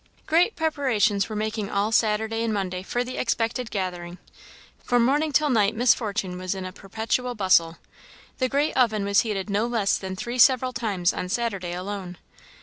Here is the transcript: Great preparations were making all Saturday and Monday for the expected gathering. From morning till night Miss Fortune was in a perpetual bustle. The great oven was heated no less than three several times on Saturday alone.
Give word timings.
Great 0.25 0.55
preparations 0.55 1.29
were 1.29 1.35
making 1.35 1.69
all 1.69 1.91
Saturday 1.91 2.41
and 2.41 2.51
Monday 2.51 2.81
for 2.81 3.03
the 3.03 3.17
expected 3.19 3.69
gathering. 3.69 4.17
From 4.83 5.05
morning 5.05 5.31
till 5.31 5.51
night 5.51 5.75
Miss 5.75 5.93
Fortune 5.93 6.39
was 6.39 6.55
in 6.55 6.65
a 6.65 6.71
perpetual 6.73 7.35
bustle. 7.35 7.77
The 8.39 8.49
great 8.49 8.75
oven 8.75 9.05
was 9.05 9.19
heated 9.19 9.47
no 9.47 9.67
less 9.67 9.99
than 9.99 10.15
three 10.15 10.39
several 10.39 10.73
times 10.73 11.13
on 11.13 11.29
Saturday 11.29 11.73
alone. 11.73 12.17